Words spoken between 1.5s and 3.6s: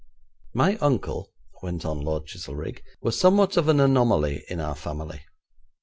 went on Lord Chizelrigg, 'was somewhat